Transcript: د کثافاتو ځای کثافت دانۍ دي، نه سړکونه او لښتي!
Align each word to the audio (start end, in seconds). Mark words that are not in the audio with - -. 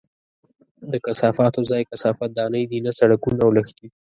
د 0.91 0.93
کثافاتو 1.05 1.59
ځای 1.69 1.81
کثافت 1.91 2.29
دانۍ 2.37 2.63
دي، 2.71 2.79
نه 2.85 2.91
سړکونه 2.99 3.41
او 3.45 3.51
لښتي! 3.57 3.87